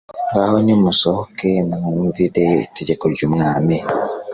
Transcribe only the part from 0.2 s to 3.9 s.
ngaho nimusohoke, mwumvire itegeko ry'umwami